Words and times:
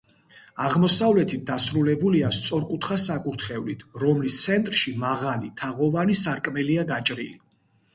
აღმოსავლეთით 0.67 1.43
დასრულებულია 1.49 2.31
სწორკუთხა 2.39 2.99
საკურთხევლით, 3.05 3.87
რომლის 4.07 4.41
ცენტრში 4.49 4.99
მაღალი, 5.09 5.57
თაღოვანი 5.65 6.23
სარკმელია 6.27 6.93
გაჭრილი. 6.95 7.35